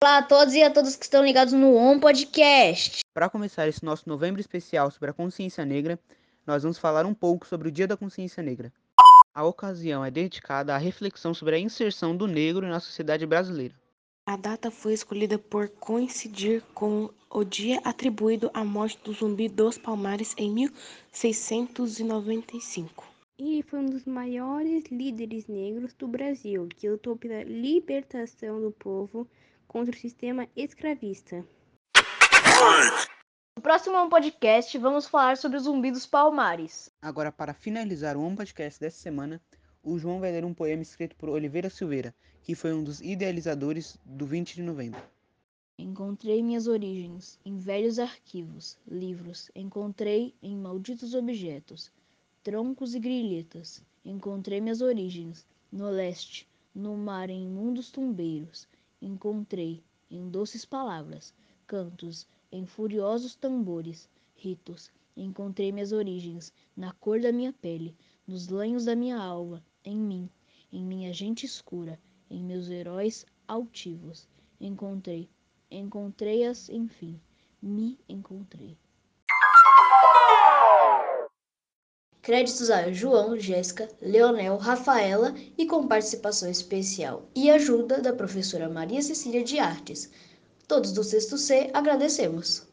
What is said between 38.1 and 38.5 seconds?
o One